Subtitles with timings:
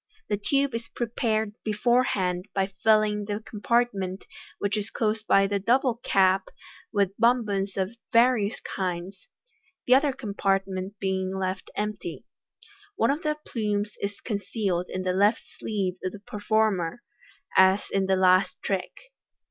[0.29, 4.25] The tube is prepared beforehand by filling the compartment
[4.57, 6.49] which is closed by the double cap
[6.91, 9.27] with bonbons of various kinds;
[9.85, 12.25] the other compartment being left empty.
[12.95, 17.03] One of the plumes is concealed in the left sleeve of the performer,
[17.55, 18.93] as in the last trick.